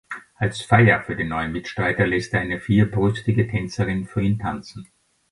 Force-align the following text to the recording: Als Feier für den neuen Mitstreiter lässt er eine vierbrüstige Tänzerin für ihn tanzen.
Als 0.33 0.63
Feier 0.63 1.03
für 1.03 1.15
den 1.15 1.27
neuen 1.27 1.51
Mitstreiter 1.51 2.07
lässt 2.07 2.33
er 2.33 2.39
eine 2.39 2.59
vierbrüstige 2.59 3.47
Tänzerin 3.47 4.07
für 4.07 4.19
ihn 4.21 4.39
tanzen. 4.39 4.87